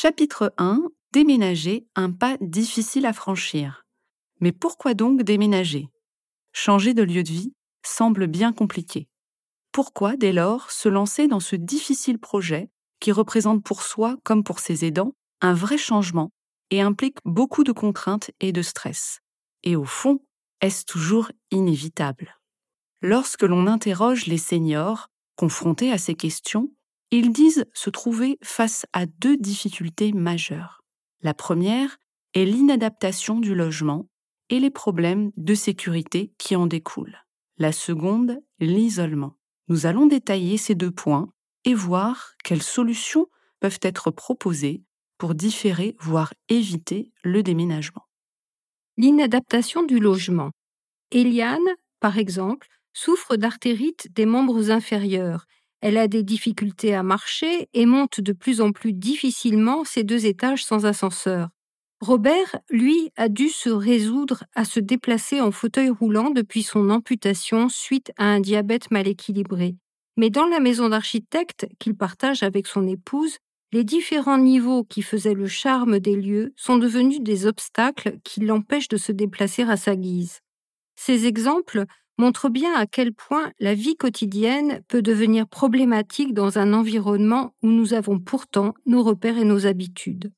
Chapitre 0.00 0.54
1 0.58 0.80
Déménager, 1.12 1.88
un 1.96 2.12
pas 2.12 2.36
difficile 2.40 3.04
à 3.04 3.12
franchir. 3.12 3.84
Mais 4.40 4.52
pourquoi 4.52 4.94
donc 4.94 5.22
déménager? 5.22 5.88
Changer 6.52 6.94
de 6.94 7.02
lieu 7.02 7.24
de 7.24 7.32
vie 7.32 7.52
semble 7.84 8.28
bien 8.28 8.52
compliqué. 8.52 9.08
Pourquoi, 9.72 10.16
dès 10.16 10.32
lors, 10.32 10.70
se 10.70 10.88
lancer 10.88 11.26
dans 11.26 11.40
ce 11.40 11.56
difficile 11.56 12.20
projet 12.20 12.70
qui 13.00 13.10
représente 13.10 13.64
pour 13.64 13.82
soi 13.82 14.16
comme 14.22 14.44
pour 14.44 14.60
ses 14.60 14.84
aidants 14.84 15.14
un 15.40 15.52
vrai 15.52 15.78
changement 15.78 16.30
et 16.70 16.80
implique 16.80 17.18
beaucoup 17.24 17.64
de 17.64 17.72
contraintes 17.72 18.30
et 18.38 18.52
de 18.52 18.62
stress? 18.62 19.18
Et 19.64 19.74
au 19.74 19.84
fond, 19.84 20.20
est-ce 20.60 20.84
toujours 20.84 21.32
inévitable? 21.50 22.38
Lorsque 23.02 23.42
l'on 23.42 23.66
interroge 23.66 24.26
les 24.26 24.38
seniors 24.38 25.08
confrontés 25.34 25.90
à 25.90 25.98
ces 25.98 26.14
questions, 26.14 26.70
ils 27.10 27.32
disent 27.32 27.64
se 27.74 27.90
trouver 27.90 28.38
face 28.42 28.86
à 28.92 29.06
deux 29.06 29.36
difficultés 29.36 30.12
majeures. 30.12 30.82
La 31.22 31.34
première 31.34 31.98
est 32.34 32.44
l'inadaptation 32.44 33.40
du 33.40 33.54
logement 33.54 34.08
et 34.50 34.60
les 34.60 34.70
problèmes 34.70 35.30
de 35.36 35.54
sécurité 35.54 36.32
qui 36.38 36.56
en 36.56 36.66
découlent. 36.66 37.24
La 37.58 37.72
seconde, 37.72 38.38
l'isolement. 38.60 39.36
Nous 39.68 39.86
allons 39.86 40.06
détailler 40.06 40.56
ces 40.56 40.74
deux 40.74 40.90
points 40.90 41.30
et 41.64 41.74
voir 41.74 42.32
quelles 42.44 42.62
solutions 42.62 43.26
peuvent 43.60 43.80
être 43.82 44.10
proposées 44.10 44.82
pour 45.18 45.34
différer, 45.34 45.96
voire 45.98 46.32
éviter 46.48 47.12
le 47.22 47.42
déménagement. 47.42 48.06
L'inadaptation 48.96 49.82
du 49.82 49.98
logement. 49.98 50.50
Eliane, 51.10 51.58
par 52.00 52.18
exemple, 52.18 52.68
souffre 52.92 53.36
d'artérite 53.36 54.08
des 54.12 54.26
membres 54.26 54.70
inférieurs. 54.70 55.46
Elle 55.80 55.96
a 55.96 56.08
des 56.08 56.22
difficultés 56.22 56.94
à 56.94 57.02
marcher 57.02 57.68
et 57.72 57.86
monte 57.86 58.20
de 58.20 58.32
plus 58.32 58.60
en 58.60 58.72
plus 58.72 58.92
difficilement 58.92 59.84
ses 59.84 60.04
deux 60.04 60.26
étages 60.26 60.64
sans 60.64 60.86
ascenseur. 60.86 61.48
Robert, 62.00 62.56
lui, 62.70 63.10
a 63.16 63.28
dû 63.28 63.48
se 63.48 63.70
résoudre 63.70 64.44
à 64.54 64.64
se 64.64 64.78
déplacer 64.78 65.40
en 65.40 65.50
fauteuil 65.50 65.90
roulant 65.90 66.30
depuis 66.30 66.62
son 66.62 66.90
amputation 66.90 67.68
suite 67.68 68.12
à 68.16 68.26
un 68.26 68.40
diabète 68.40 68.90
mal 68.90 69.08
équilibré. 69.08 69.76
Mais 70.16 70.30
dans 70.30 70.46
la 70.46 70.60
maison 70.60 70.88
d'architecte 70.88 71.66
qu'il 71.78 71.96
partage 71.96 72.42
avec 72.42 72.66
son 72.66 72.86
épouse, 72.86 73.38
les 73.72 73.84
différents 73.84 74.38
niveaux 74.38 74.84
qui 74.84 75.02
faisaient 75.02 75.34
le 75.34 75.46
charme 75.46 75.98
des 75.98 76.16
lieux 76.16 76.52
sont 76.56 76.78
devenus 76.78 77.20
des 77.20 77.46
obstacles 77.46 78.18
qui 78.24 78.40
l'empêchent 78.40 78.88
de 78.88 78.96
se 78.96 79.12
déplacer 79.12 79.62
à 79.62 79.76
sa 79.76 79.94
guise. 79.94 80.40
Ces 80.96 81.26
exemples 81.26 81.84
montrent 82.18 82.48
bien 82.50 82.74
à 82.74 82.86
quel 82.86 83.14
point 83.14 83.52
la 83.60 83.74
vie 83.74 83.96
quotidienne 83.96 84.82
peut 84.88 85.02
devenir 85.02 85.48
problématique 85.48 86.34
dans 86.34 86.58
un 86.58 86.72
environnement 86.72 87.54
où 87.62 87.68
nous 87.68 87.94
avons 87.94 88.18
pourtant 88.18 88.74
nos 88.86 89.02
repères 89.02 89.38
et 89.38 89.44
nos 89.44 89.66
habitudes. 89.66 90.32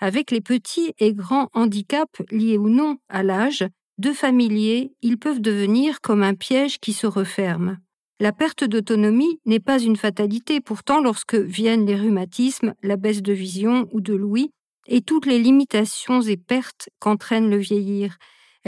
Avec 0.00 0.30
les 0.30 0.40
petits 0.40 0.94
et 0.98 1.12
grands 1.12 1.48
handicaps 1.52 2.22
liés 2.30 2.56
ou 2.56 2.68
non 2.68 2.98
à 3.08 3.22
l'âge, 3.22 3.66
de 3.98 4.12
familiers, 4.12 4.92
ils 5.02 5.18
peuvent 5.18 5.40
devenir 5.40 6.00
comme 6.00 6.22
un 6.22 6.34
piège 6.34 6.78
qui 6.78 6.92
se 6.92 7.06
referme. 7.06 7.78
La 8.20 8.32
perte 8.32 8.64
d'autonomie 8.64 9.40
n'est 9.44 9.60
pas 9.60 9.80
une 9.80 9.96
fatalité 9.96 10.60
pourtant 10.60 11.00
lorsque 11.00 11.34
viennent 11.34 11.86
les 11.86 11.96
rhumatismes, 11.96 12.74
la 12.82 12.96
baisse 12.96 13.22
de 13.22 13.32
vision 13.32 13.88
ou 13.92 14.00
de 14.00 14.14
l'ouïe 14.14 14.50
et 14.86 15.02
toutes 15.02 15.26
les 15.26 15.38
limitations 15.38 16.20
et 16.22 16.36
pertes 16.36 16.88
qu'entraîne 17.00 17.50
le 17.50 17.58
vieillir. 17.58 18.18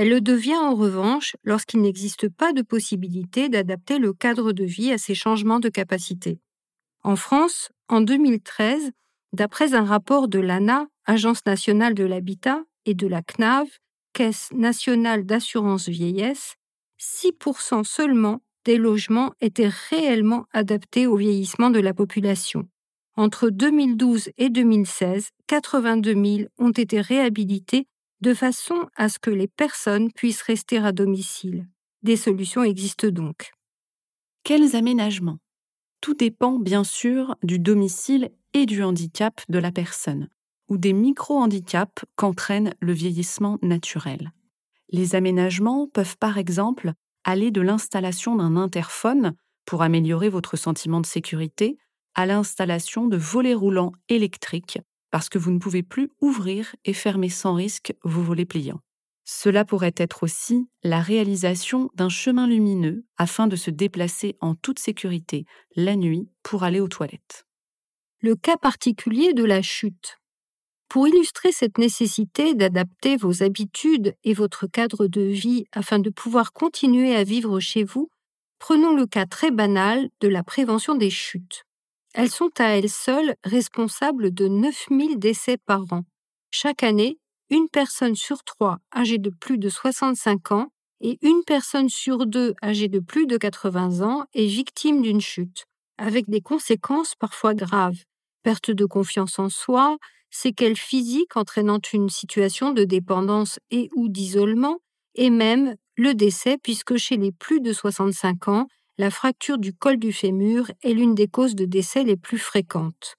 Elle 0.01 0.09
le 0.09 0.23
devient 0.23 0.57
en 0.57 0.75
revanche 0.75 1.37
lorsqu'il 1.45 1.83
n'existe 1.83 2.31
pas 2.31 2.55
de 2.55 2.63
possibilité 2.63 3.51
d'adapter 3.51 3.99
le 3.99 4.15
cadre 4.15 4.53
de 4.53 4.65
vie 4.65 4.93
à 4.93 4.97
ces 4.97 5.15
changements 5.15 5.61
de 5.61 5.69
capacité. 5.69 6.41
En 7.03 7.17
France, 7.17 7.69
en 7.87 8.01
2013, 8.01 8.93
D'après 9.35 9.75
un 9.75 9.85
rapport 9.85 10.27
de 10.27 10.39
l'ANA, 10.39 10.87
Agence 11.05 11.45
nationale 11.45 11.93
de 11.93 12.05
l'habitat, 12.05 12.63
et 12.87 12.95
de 12.95 13.07
la 13.07 13.21
CNAV, 13.21 13.69
Caisse 14.15 14.49
nationale 14.55 15.27
d'assurance 15.27 15.91
vieillesse, 15.91 16.55
6% 16.99 17.85
seulement 17.85 18.41
des 18.65 18.79
logements 18.79 19.35
étaient 19.43 19.71
réellement 19.91 20.47
adaptés 20.55 21.07
au 21.07 21.17
vieillissement 21.17 21.69
de 21.69 21.79
la 21.79 21.93
population. 21.93 22.67
Entre 23.17 23.51
2012 23.51 24.31
et 24.39 24.49
2016, 24.49 25.29
82 25.47 26.15
000 26.15 26.49
ont 26.57 26.71
été 26.71 27.03
réhabilités 27.03 27.87
de 28.21 28.35
façon 28.35 28.87
à 28.97 29.09
ce 29.09 29.19
que 29.19 29.31
les 29.31 29.49
personnes 29.49 30.13
puissent 30.13 30.43
rester 30.43 30.79
à 30.79 30.93
domicile. 30.93 31.67
Des 32.03 32.17
solutions 32.17 32.63
existent 32.63 33.09
donc. 33.09 33.53
Quels 34.45 34.77
aménagements? 34.77 35.39
Tout 36.01 36.15
dépend 36.15 36.59
bien 36.59 36.85
sûr 36.85 37.37
du 37.43 37.59
domicile 37.59 38.31
et 38.55 38.67
du 38.67 38.83
handicap 38.83 39.41
de 39.49 39.59
la 39.59 39.71
personne, 39.71 40.29
ou 40.69 40.79
des 40.79 40.93
micro-handicaps 40.93 42.05
qu'entraîne 42.17 42.75
le 42.81 42.93
vieillissement 42.93 43.59
naturel. 43.63 44.33
Les 44.91 45.15
aménagements 45.15 45.87
peuvent 45.87 46.17
par 46.19 46.39
exemple 46.39 46.93
aller 47.25 47.51
de 47.51 47.61
l'installation 47.61 48.37
d'un 48.37 48.57
interphone 48.57 49.35
pour 49.67 49.83
améliorer 49.83 50.31
votre 50.31 50.57
sentiment 50.57 51.01
de 51.01 51.07
sécurité 51.07 51.79
à 52.15 52.27
l'installation 52.27 53.07
de 53.07 53.17
volets 53.17 53.55
roulants 53.55 53.93
électriques 54.09 54.79
parce 55.11 55.29
que 55.29 55.39
vous 55.39 55.51
ne 55.51 55.59
pouvez 55.59 55.83
plus 55.83 56.11
ouvrir 56.21 56.75
et 56.85 56.93
fermer 56.93 57.29
sans 57.29 57.55
risque 57.55 57.95
vos 58.05 58.23
volets 58.23 58.45
pliants. 58.45 58.81
Cela 59.25 59.65
pourrait 59.65 59.95
être 59.97 60.23
aussi 60.25 60.69
la 60.83 61.01
réalisation 61.01 61.91
d'un 61.95 62.09
chemin 62.09 62.47
lumineux 62.47 63.05
afin 63.17 63.47
de 63.47 63.57
se 63.57 63.71
déplacer 63.71 64.37
en 64.41 64.55
toute 64.55 64.79
sécurité 64.79 65.45
la 65.77 65.95
nuit 65.95 66.29
pour 66.43 66.65
aller 66.65 66.81
aux 66.81 66.89
toilettes 66.89 67.47
le 68.23 68.37
cas 68.37 68.57
particulier 68.57 69.33
de 69.33 69.45
la 69.45 69.63
chute. 69.63 70.19
Pour 70.89 71.09
illustrer 71.09 71.53
cette 71.53 71.79
nécessité 71.79 72.55
d'adapter 72.55 73.17
vos 73.17 73.43
habitudes 73.43 74.15
et 74.25 74.35
votre 74.35 74.67
cadre 74.67 75.07
de 75.07 75.23
vie 75.23 75.65
afin 75.73 75.99
de 75.99 76.11
pouvoir 76.11 76.53
continuer 76.53 77.15
à 77.15 77.25
vivre 77.25 77.61
chez 77.61 77.85
vous, 77.85 78.11
prenons 78.59 78.95
le 78.95 79.07
cas 79.07 79.27
très 79.27 79.51
banal 79.51 80.11
de 80.21 80.29
la 80.29 80.43
prévention 80.43 80.97
des 80.97 81.11
chutes. 81.11 81.65
Elles 82.15 82.31
sont 82.31 82.51
à 82.59 82.77
elles 82.77 82.91
seules 82.91 83.35
responsables 83.45 84.33
de 84.33 84.49
9000 84.49 85.19
décès 85.19 85.57
par 85.59 85.83
an. 85.93 86.05
Chaque 86.51 86.83
année, 86.83 87.19
une 87.51 87.69
personne 87.69 88.17
sur 88.17 88.43
trois 88.45 88.79
âgée 88.95 89.19
de 89.19 89.31
plus 89.31 89.59
de 89.59 89.69
65 89.69 90.53
ans 90.53 90.69
et 91.01 91.19
une 91.23 91.43
personne 91.47 91.89
sur 91.89 92.27
deux 92.27 92.55
âgée 92.63 92.89
de 92.89 93.01
plus 93.01 93.27
de 93.27 93.37
80 93.37 94.03
ans 94.07 94.25
est 94.35 94.47
victime 94.47 95.03
d'une 95.03 95.21
chute, 95.21 95.65
avec 95.99 96.29
des 96.29 96.41
conséquences 96.41 97.15
parfois 97.15 97.55
graves 97.55 98.03
perte 98.43 98.71
de 98.71 98.87
confiance 98.87 99.39
en 99.39 99.49
soi, 99.49 99.99
séquelles 100.31 100.77
physiques 100.77 101.37
entraînant 101.37 101.81
une 101.93 102.09
situation 102.09 102.73
de 102.73 102.85
dépendance 102.85 103.59
et 103.71 103.89
ou 103.95 104.09
d'isolement, 104.09 104.79
et 105.15 105.31
même 105.31 105.75
le 105.97 106.15
décès 106.15 106.57
puisque 106.63 106.97
chez 106.97 107.17
les 107.17 107.33
plus 107.33 107.61
de 107.61 107.73
65 107.73 108.49
ans, 108.49 108.67
la 109.01 109.11
fracture 109.11 109.57
du 109.57 109.73
col 109.73 109.97
du 109.97 110.13
fémur 110.13 110.71
est 110.83 110.93
l'une 110.93 111.15
des 111.15 111.27
causes 111.27 111.55
de 111.55 111.65
décès 111.65 112.05
les 112.05 112.19
plus 112.19 112.37
fréquentes. 112.37 113.15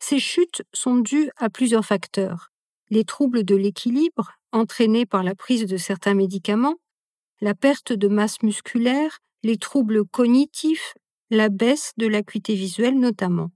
Ces 0.00 0.18
chutes 0.18 0.64
sont 0.72 0.96
dues 0.96 1.30
à 1.36 1.48
plusieurs 1.48 1.84
facteurs. 1.84 2.50
Les 2.90 3.04
troubles 3.04 3.44
de 3.44 3.54
l'équilibre, 3.54 4.32
entraînés 4.50 5.06
par 5.06 5.22
la 5.22 5.36
prise 5.36 5.66
de 5.66 5.76
certains 5.76 6.14
médicaments, 6.14 6.74
la 7.40 7.54
perte 7.54 7.92
de 7.92 8.08
masse 8.08 8.42
musculaire, 8.42 9.20
les 9.44 9.58
troubles 9.58 10.04
cognitifs, 10.04 10.94
la 11.30 11.50
baisse 11.50 11.92
de 11.98 12.08
l'acuité 12.08 12.56
visuelle 12.56 12.98
notamment. 12.98 13.52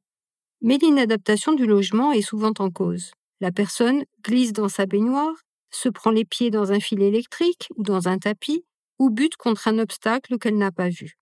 Mais 0.62 0.78
l'inadaptation 0.78 1.53
du 1.53 1.66
logement 1.66 2.12
est 2.12 2.22
souvent 2.22 2.53
en 2.60 2.71
cause. 2.71 3.10
La 3.41 3.50
personne 3.50 4.04
glisse 4.22 4.53
dans 4.53 4.69
sa 4.69 4.87
baignoire, 4.87 5.34
se 5.72 5.88
prend 5.88 6.12
les 6.12 6.25
pieds 6.25 6.53
dans 6.53 6.71
un 6.71 6.78
fil 6.78 7.03
électrique 7.03 7.66
ou 7.75 7.83
dans 7.83 8.06
un 8.06 8.19
tapis, 8.19 8.65
ou 9.00 9.10
bute 9.10 9.37
contre 9.37 9.66
un 9.66 9.81
obstacle 9.81 10.38
qu'elle 10.38 10.59
n'a 10.59 10.71
pas 10.71 10.91
vu. 10.91 11.16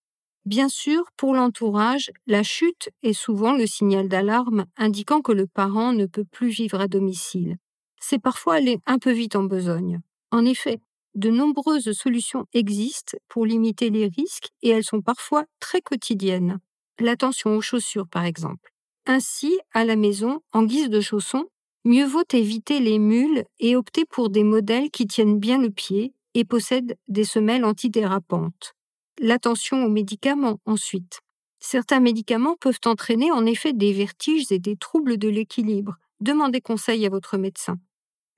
Bien 0.45 0.69
sûr, 0.69 1.05
pour 1.17 1.35
l'entourage, 1.35 2.11
la 2.27 2.43
chute 2.43 2.91
est 3.03 3.15
souvent 3.15 3.55
le 3.57 3.67
signal 3.67 4.09
d'alarme 4.09 4.67
indiquant 4.77 5.23
que 5.23 5.33
le 5.33 5.47
parent 5.47 5.93
ne 5.93 6.05
peut 6.07 6.25
plus 6.25 6.49
vivre 6.49 6.81
à 6.81 6.89
domicile. 6.89 7.57
C'est 7.99 8.19
parfois 8.19 8.57
aller 8.57 8.79
un 8.87 8.99
peu 8.99 9.11
vite 9.11 9.37
en 9.37 9.45
besogne. 9.45 10.01
En 10.31 10.45
effet, 10.45 10.81
de 11.15 11.31
nombreuses 11.31 11.93
solutions 11.93 12.45
existent 12.53 13.17
pour 13.29 13.47
limiter 13.47 13.89
les 13.89 14.07
risques 14.09 14.49
et 14.63 14.69
elles 14.69 14.85
sont 14.85 15.01
parfois 15.01 15.47
très 15.61 15.81
quotidiennes. 15.81 16.59
L'attention 17.01 17.57
aux 17.57 17.63
chaussures, 17.63 18.09
par 18.09 18.25
exemple. 18.25 18.71
Ainsi, 19.07 19.59
à 19.73 19.85
la 19.85 19.97
maison, 19.97 20.41
en 20.53 20.65
guise 20.65 20.91
de 20.91 21.01
chaussons, 21.01 21.47
mieux 21.85 22.05
vaut 22.07 22.25
éviter 22.33 22.81
les 22.81 22.99
mules 22.99 23.45
et 23.61 23.77
opter 23.77 24.05
pour 24.05 24.29
des 24.29 24.45
modèles 24.45 24.91
qui 24.91 25.07
tiennent 25.07 25.39
bien 25.39 25.59
le 25.59 25.71
pied 25.71 26.13
et 26.35 26.45
possèdent 26.45 26.97
des 27.09 27.25
semelles 27.25 27.65
antidérapantes. 27.65 28.74
L'attention 29.21 29.85
aux 29.85 29.89
médicaments 29.89 30.59
ensuite. 30.67 31.21
Certains 31.61 32.01
médicaments 32.01 32.57
peuvent 32.61 32.81
entraîner 32.85 33.31
en 33.31 33.47
effet 33.47 33.73
des 33.73 33.93
vertiges 33.93 34.51
et 34.51 34.59
des 34.59 34.77
troubles 34.77 35.19
de 35.19 35.29
l'équilibre. 35.29 35.97
Demandez 36.21 36.61
conseil 36.61 37.07
à 37.07 37.11
votre 37.11 37.39
médecin. 37.39 37.79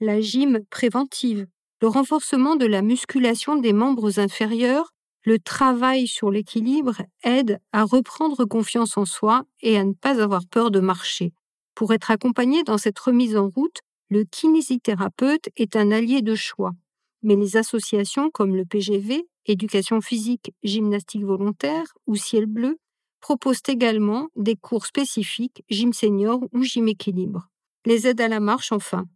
La 0.00 0.20
gym 0.20 0.61
préventive, 0.70 1.46
le 1.81 1.88
renforcement 1.88 2.56
de 2.56 2.67
la 2.67 2.82
musculation 2.82 3.56
des 3.56 3.73
membres 3.73 4.19
inférieurs 4.19 4.93
le 5.26 5.40
travail 5.40 6.06
sur 6.06 6.31
l'équilibre 6.31 7.02
aide 7.25 7.58
à 7.73 7.82
reprendre 7.82 8.44
confiance 8.44 8.96
en 8.96 9.05
soi 9.05 9.43
et 9.61 9.76
à 9.76 9.82
ne 9.82 9.93
pas 9.93 10.23
avoir 10.23 10.46
peur 10.46 10.70
de 10.70 10.78
marcher. 10.78 11.32
Pour 11.75 11.93
être 11.93 12.12
accompagné 12.12 12.62
dans 12.62 12.78
cette 12.78 12.99
remise 13.00 13.37
en 13.37 13.49
route, 13.49 13.81
le 14.08 14.23
kinésithérapeute 14.23 15.49
est 15.56 15.75
un 15.75 15.90
allié 15.90 16.23
de 16.23 16.37
choix. 16.37 16.70
Mais 17.23 17.34
les 17.34 17.56
associations 17.56 18.31
comme 18.31 18.55
le 18.55 18.64
PGV, 18.64 19.26
Éducation 19.48 20.00
physique, 20.00 20.52
gymnastique 20.64 21.25
volontaire 21.25 21.87
ou 22.06 22.16
Ciel 22.16 22.46
bleu 22.46 22.78
proposent 23.20 23.62
également 23.69 24.28
des 24.34 24.56
cours 24.56 24.87
spécifiques 24.87 25.62
gym 25.70 25.93
senior 25.93 26.40
ou 26.52 26.62
gym 26.62 26.88
équilibre. 26.88 27.48
Les 27.84 28.08
aides 28.08 28.20
à 28.20 28.28
la 28.28 28.40
marche 28.40 28.72
enfin. 28.72 29.06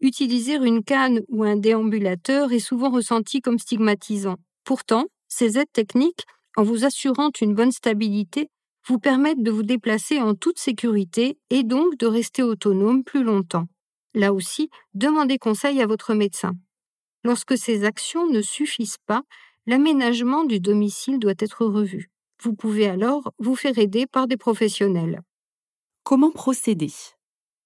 Utiliser 0.00 0.54
une 0.56 0.82
canne 0.82 1.22
ou 1.28 1.44
un 1.44 1.56
déambulateur 1.56 2.52
est 2.52 2.58
souvent 2.58 2.90
ressenti 2.90 3.40
comme 3.40 3.60
stigmatisant. 3.60 4.36
Pourtant, 4.64 5.06
ces 5.28 5.56
aides 5.56 5.72
techniques, 5.72 6.24
en 6.56 6.64
vous 6.64 6.84
assurant 6.84 7.30
une 7.40 7.54
bonne 7.54 7.72
stabilité, 7.72 8.48
vous 8.88 8.98
permettent 8.98 9.42
de 9.42 9.50
vous 9.52 9.62
déplacer 9.62 10.20
en 10.20 10.34
toute 10.34 10.58
sécurité 10.58 11.38
et 11.50 11.62
donc 11.62 11.96
de 11.96 12.06
rester 12.06 12.42
autonome 12.42 13.04
plus 13.04 13.22
longtemps. 13.22 13.66
Là 14.14 14.32
aussi, 14.32 14.68
demandez 14.94 15.38
conseil 15.38 15.80
à 15.80 15.86
votre 15.86 16.14
médecin. 16.14 16.52
Lorsque 17.24 17.58
ces 17.58 17.84
actions 17.84 18.28
ne 18.28 18.42
suffisent 18.42 18.98
pas, 19.06 19.22
l'aménagement 19.66 20.44
du 20.44 20.60
domicile 20.60 21.18
doit 21.18 21.34
être 21.38 21.66
revu. 21.66 22.10
Vous 22.42 22.54
pouvez 22.54 22.86
alors 22.86 23.32
vous 23.38 23.56
faire 23.56 23.78
aider 23.78 24.06
par 24.06 24.26
des 24.26 24.36
professionnels. 24.36 25.22
Comment 26.04 26.30
procéder? 26.30 26.92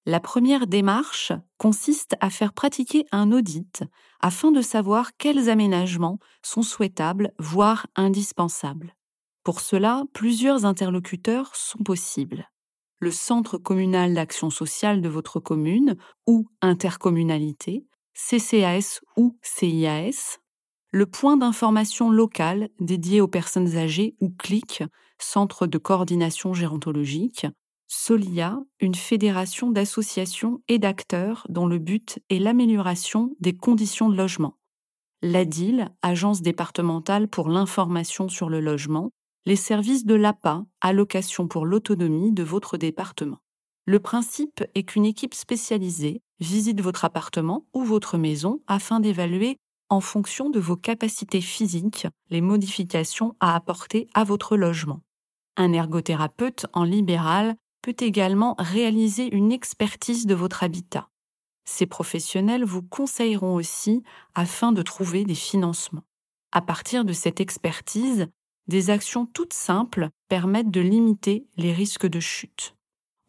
La 0.07 0.19
première 0.19 0.67
démarche 0.67 1.33
consiste 1.59 2.17
à 2.21 2.31
faire 2.31 2.55
pratiquer 2.55 3.05
un 3.13 3.33
audit 3.33 3.83
afin 4.21 4.51
de 4.51 4.63
savoir 4.63 5.11
quels 5.19 5.51
aménagements 5.51 6.19
sont 6.43 6.63
souhaitables, 6.63 7.33
voire 7.39 7.87
indispensables. 7.97 8.95
Pour 9.45 9.61
cela, 9.61 10.05
plusieurs 10.15 10.65
interlocuteurs 10.65 11.55
sont 11.55 11.83
possibles. 11.83 12.49
Le 12.99 13.11
Centre 13.11 13.59
communal 13.59 14.15
d'action 14.15 14.51
sociale 14.51 15.01
de 15.01 15.09
votre 15.09 15.39
commune 15.39 15.97
ou 16.27 16.47
intercommunalité, 16.61 17.87
CCAS 18.15 19.01
ou 19.17 19.39
CIAS, 19.43 20.40
le 20.93 21.07
point 21.07 21.37
d'information 21.37 22.11
local 22.11 22.69
dédié 22.81 23.21
aux 23.21 23.29
personnes 23.29 23.77
âgées 23.77 24.17
ou 24.21 24.31
CLIC, 24.31 24.85
Centre 25.19 25.67
de 25.67 25.79
coordination 25.79 26.55
gérontologique, 26.55 27.47
Solia, 27.87 28.59
une 28.81 28.95
fédération 28.95 29.71
d'associations 29.71 30.63
et 30.69 30.79
d'acteurs 30.79 31.47
dont 31.51 31.67
le 31.67 31.79
but 31.79 32.21
est 32.31 32.39
l'amélioration 32.39 33.37
des 33.41 33.55
conditions 33.55 34.09
de 34.09 34.17
logement. 34.17 34.57
L'ADIL, 35.23 35.89
agence 36.01 36.41
départementale 36.41 37.29
pour 37.29 37.51
l'information 37.51 38.29
sur 38.29 38.49
le 38.49 38.61
logement, 38.61 39.11
les 39.45 39.57
services 39.57 40.07
de 40.07 40.15
l'APA, 40.15 40.65
allocation 40.81 41.49
pour 41.49 41.67
l'autonomie 41.67 42.33
de 42.33 42.43
votre 42.43 42.79
département. 42.79 43.39
Le 43.85 44.01
principe 44.01 44.65
est 44.75 44.85
qu'une 44.85 45.05
équipe 45.05 45.35
spécialisée 45.35 46.23
visite 46.39 46.81
votre 46.81 47.05
appartement 47.05 47.67
ou 47.75 47.83
votre 47.85 48.17
maison 48.17 48.63
afin 48.67 49.01
d'évaluer, 49.01 49.59
en 49.91 50.01
fonction 50.01 50.51
de 50.51 50.61
vos 50.61 50.77
capacités 50.77 51.41
physiques, 51.41 52.07
les 52.31 52.41
modifications 52.41 53.35
à 53.41 53.55
apporter 53.57 54.09
à 54.15 54.25
votre 54.25 54.57
logement. 54.57 55.03
Un 55.57 55.73
ergothérapeute 55.73 56.67
en 56.73 56.85
libéral 56.85 57.57
peut 57.83 57.97
également 57.99 58.55
réaliser 58.59 59.35
une 59.35 59.53
expertise 59.53 60.27
de 60.27 60.35
votre 60.35 60.63
habitat. 60.63 61.09
Ces 61.65 61.87
professionnels 61.87 62.65
vous 62.65 62.83
conseilleront 62.83 63.55
aussi 63.55 64.03
afin 64.35 64.73
de 64.73 64.83
trouver 64.83 65.25
des 65.25 65.35
financements. 65.35 66.05
À 66.53 66.63
partir 66.63 67.05
de 67.05 67.13
cette 67.13 67.41
expertise, 67.41 68.29
des 68.67 68.91
actions 68.91 69.27
toutes 69.27 69.53
simples 69.53 70.11
permettent 70.29 70.71
de 70.71 70.81
limiter 70.81 71.47
les 71.57 71.73
risques 71.73 72.07
de 72.07 72.21
chute. 72.21 72.75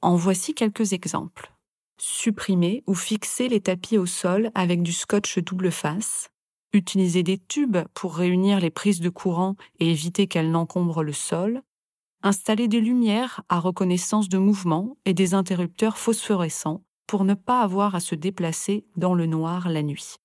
En 0.01 0.15
voici 0.15 0.53
quelques 0.53 0.93
exemples. 0.93 1.51
Supprimer 1.99 2.83
ou 2.87 2.95
fixer 2.95 3.47
les 3.47 3.61
tapis 3.61 3.97
au 3.97 4.05
sol 4.05 4.51
avec 4.55 4.81
du 4.81 4.91
scotch 4.91 5.37
double 5.39 5.71
face. 5.71 6.30
Utiliser 6.73 7.23
des 7.23 7.37
tubes 7.37 7.79
pour 7.93 8.15
réunir 8.15 8.59
les 8.59 8.69
prises 8.69 9.01
de 9.01 9.09
courant 9.09 9.55
et 9.79 9.91
éviter 9.91 10.27
qu'elles 10.27 10.51
n'encombrent 10.51 11.03
le 11.03 11.13
sol 11.13 11.61
installer 12.23 12.67
des 12.67 12.81
lumières 12.81 13.41
à 13.49 13.59
reconnaissance 13.59 14.29
de 14.29 14.37
mouvement 14.37 14.97
et 15.05 15.13
des 15.13 15.33
interrupteurs 15.33 15.97
phosphorescents 15.97 16.83
pour 17.07 17.23
ne 17.25 17.33
pas 17.33 17.61
avoir 17.61 17.95
à 17.95 17.99
se 17.99 18.15
déplacer 18.15 18.85
dans 18.95 19.13
le 19.13 19.25
noir 19.25 19.69
la 19.69 19.83
nuit. 19.83 20.15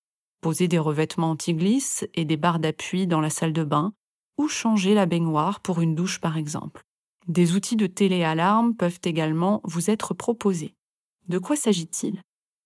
Poser 0.41 0.69
des 0.69 0.79
revêtements 0.79 1.31
anti-glisse 1.31 2.07
et 2.15 2.25
des 2.25 2.37
barres 2.37 2.59
d'appui 2.59 3.07
dans 3.07 3.21
la 3.21 3.31
salle 3.31 3.53
de 3.53 3.65
bain 3.65 3.93
ou 4.37 4.49
changer 4.49 4.95
la 4.95 5.07
baignoire 5.07 5.61
pour 5.61 5.81
une 5.81 5.95
douche 5.95 6.21
par 6.21 6.37
exemple. 6.37 6.83
Des 7.27 7.55
outils 7.55 7.77
de 7.77 7.87
téléalarme 7.87 8.75
peuvent 8.75 9.01
également 9.03 9.61
vous 9.65 9.91
être 9.91 10.15
proposés. 10.15 10.75
De 11.29 11.39
quoi 11.39 11.57
s'agit-il? 11.57 12.21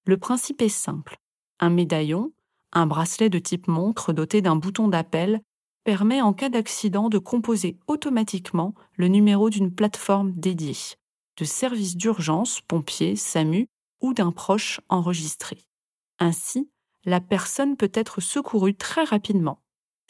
Le 0.05 0.19
principe 0.19 0.61
est 0.61 0.69
simple. 0.69 1.17
Un 1.61 1.71
médaillon, 1.71 2.33
un 2.73 2.87
bracelet 2.87 3.31
de 3.31 3.39
type 3.39 3.69
montre 3.69 4.13
doté 4.13 4.43
d'un 4.43 4.57
bouton 4.57 4.89
d'appel 4.89 5.41
permet 5.85 6.21
en 6.21 6.33
cas 6.33 6.49
d'accident 6.49 7.09
de 7.09 7.19
composer 7.19 7.79
automatiquement 7.87 8.75
le 8.95 9.09
numéro 9.09 9.51
d'une 9.51 9.75
plateforme 9.75 10.33
dédiée, 10.33 10.77
de 11.39 11.45
service 11.45 11.97
d'urgence, 11.97 12.61
pompiers, 12.61 13.17
SAMU 13.17 13.67
ou 14.01 14.15
d'un 14.15 14.31
proche 14.31 14.81
enregistré. 14.89 15.59
Ainsi, 16.19 16.71
la 17.05 17.21
personne 17.21 17.77
peut 17.77 17.91
être 17.95 18.21
secourue 18.21 18.75
très 18.75 19.05
rapidement. 19.05 19.63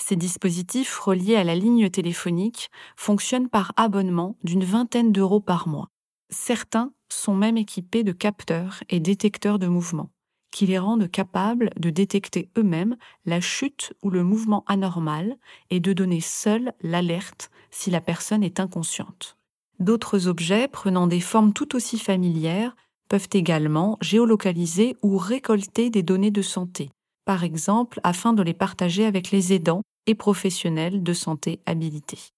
Ces 0.02 0.16
dispositifs 0.16 0.98
reliés 0.98 1.36
à 1.36 1.44
la 1.44 1.54
ligne 1.54 1.88
téléphonique 1.88 2.68
fonctionnent 2.96 3.48
par 3.48 3.72
abonnement 3.76 4.36
d'une 4.42 4.64
vingtaine 4.64 5.12
d'euros 5.12 5.40
par 5.40 5.68
mois. 5.68 5.88
Certains 6.30 6.92
sont 7.12 7.34
même 7.34 7.56
équipés 7.56 8.02
de 8.02 8.12
capteurs 8.12 8.82
et 8.88 8.98
détecteurs 8.98 9.58
de 9.58 9.66
mouvement 9.66 10.10
qui 10.50 10.66
les 10.66 10.78
rendent 10.78 11.10
capables 11.10 11.70
de 11.76 11.90
détecter 11.90 12.48
eux-mêmes 12.56 12.96
la 13.24 13.40
chute 13.40 13.92
ou 14.02 14.10
le 14.10 14.24
mouvement 14.24 14.64
anormal 14.66 15.36
et 15.70 15.80
de 15.80 15.92
donner 15.92 16.20
seuls 16.20 16.72
l'alerte 16.82 17.50
si 17.70 17.90
la 17.90 18.00
personne 18.00 18.42
est 18.42 18.60
inconsciente. 18.60 19.36
D'autres 19.78 20.28
objets 20.28 20.68
prenant 20.68 21.06
des 21.06 21.20
formes 21.20 21.52
tout 21.52 21.74
aussi 21.74 21.98
familières 21.98 22.76
peuvent 23.08 23.28
également 23.32 23.96
géolocaliser 24.00 24.96
ou 25.02 25.16
récolter 25.16 25.90
des 25.90 26.02
données 26.02 26.30
de 26.30 26.42
santé, 26.42 26.90
par 27.24 27.44
exemple 27.44 28.00
afin 28.04 28.32
de 28.32 28.42
les 28.42 28.54
partager 28.54 29.04
avec 29.04 29.30
les 29.30 29.52
aidants 29.52 29.82
et 30.06 30.14
professionnels 30.14 31.02
de 31.02 31.12
santé 31.12 31.60
habilités. 31.66 32.30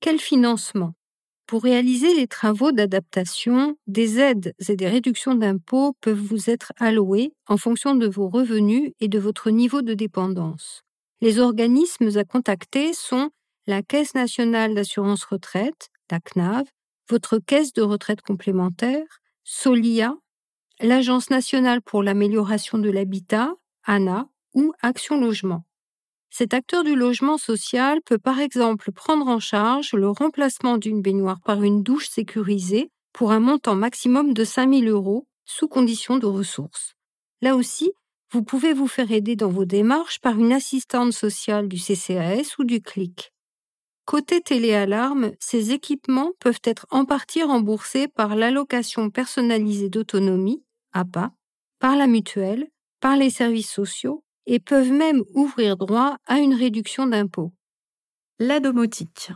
Quel 0.00 0.18
financement? 0.18 0.92
Pour 1.46 1.62
réaliser 1.62 2.14
les 2.14 2.26
travaux 2.26 2.72
d'adaptation, 2.72 3.76
des 3.86 4.18
aides 4.18 4.54
et 4.68 4.76
des 4.76 4.88
réductions 4.88 5.34
d'impôts 5.34 5.94
peuvent 6.00 6.20
vous 6.20 6.50
être 6.50 6.72
allouées 6.78 7.32
en 7.46 7.56
fonction 7.56 7.94
de 7.94 8.06
vos 8.06 8.28
revenus 8.28 8.92
et 9.00 9.08
de 9.08 9.18
votre 9.18 9.50
niveau 9.50 9.82
de 9.82 9.94
dépendance. 9.94 10.82
Les 11.20 11.38
organismes 11.38 12.16
à 12.16 12.24
contacter 12.24 12.92
sont 12.92 13.30
la 13.66 13.82
Caisse 13.82 14.14
nationale 14.14 14.74
d'assurance 14.74 15.24
retraite, 15.24 15.88
la 16.10 16.20
CNAV, 16.20 16.64
votre 17.08 17.38
caisse 17.38 17.72
de 17.72 17.82
retraite 17.82 18.20
complémentaire, 18.20 19.06
Solia, 19.44 20.14
l'Agence 20.80 21.30
nationale 21.30 21.80
pour 21.80 22.02
l'amélioration 22.02 22.78
de 22.78 22.90
l'habitat, 22.90 23.54
ANA, 23.84 24.28
ou 24.54 24.72
Action 24.82 25.20
Logement. 25.20 25.64
Cet 26.30 26.54
acteur 26.54 26.84
du 26.84 26.94
logement 26.94 27.38
social 27.38 28.00
peut 28.02 28.18
par 28.18 28.40
exemple 28.40 28.92
prendre 28.92 29.26
en 29.28 29.40
charge 29.40 29.92
le 29.92 30.10
remplacement 30.10 30.76
d'une 30.76 31.02
baignoire 31.02 31.40
par 31.40 31.62
une 31.62 31.82
douche 31.82 32.08
sécurisée 32.08 32.90
pour 33.12 33.32
un 33.32 33.40
montant 33.40 33.74
maximum 33.74 34.34
de 34.34 34.44
5 34.44 34.70
000 34.70 34.86
euros 34.86 35.26
sous 35.46 35.68
condition 35.68 36.18
de 36.18 36.26
ressources. 36.26 36.94
Là 37.40 37.56
aussi, 37.56 37.92
vous 38.32 38.42
pouvez 38.42 38.72
vous 38.72 38.88
faire 38.88 39.12
aider 39.12 39.36
dans 39.36 39.48
vos 39.48 39.64
démarches 39.64 40.20
par 40.20 40.38
une 40.38 40.52
assistante 40.52 41.12
sociale 41.12 41.68
du 41.68 41.78
CCAS 41.78 42.56
ou 42.58 42.64
du 42.64 42.82
CLIC. 42.82 43.32
Côté 44.04 44.40
téléalarme, 44.40 45.32
ces 45.40 45.72
équipements 45.72 46.32
peuvent 46.38 46.60
être 46.64 46.86
en 46.90 47.04
partie 47.04 47.42
remboursés 47.42 48.08
par 48.08 48.36
l'allocation 48.36 49.10
personnalisée 49.10 49.88
d'autonomie, 49.88 50.62
APA, 50.92 51.32
par 51.78 51.96
la 51.96 52.06
mutuelle, 52.06 52.68
par 53.00 53.16
les 53.16 53.30
services 53.30 53.70
sociaux 53.70 54.22
et 54.46 54.60
peuvent 54.60 54.92
même 54.92 55.22
ouvrir 55.34 55.76
droit 55.76 56.18
à 56.26 56.38
une 56.38 56.54
réduction 56.54 57.06
d'impôt. 57.06 57.52
La 58.38 58.60
domotique. 58.60 59.30